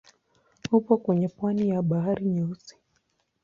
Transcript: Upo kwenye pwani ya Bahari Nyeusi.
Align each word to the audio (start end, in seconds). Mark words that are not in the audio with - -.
Upo 0.71 0.97
kwenye 0.97 1.27
pwani 1.27 1.69
ya 1.69 1.81
Bahari 1.81 2.25
Nyeusi. 2.25 2.75